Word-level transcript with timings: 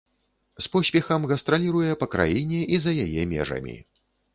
З 0.65 0.69
поспехам 0.75 1.29
гастраліруе 1.33 1.91
па 2.03 2.11
краіне 2.17 2.67
і 2.75 2.85
за 2.87 2.99
яе 3.09 3.23
межамі. 3.37 3.83